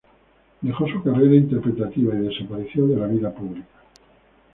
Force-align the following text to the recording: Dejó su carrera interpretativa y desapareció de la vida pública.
Dejó 0.61 0.87
su 0.87 1.03
carrera 1.03 1.35
interpretativa 1.35 2.15
y 2.15 2.21
desapareció 2.21 2.87
de 2.87 2.95
la 2.97 3.05
vida 3.05 3.31
pública. 3.31 3.67